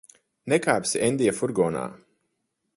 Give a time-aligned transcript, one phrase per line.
[0.53, 1.87] Nekāpsi Endija furgonā.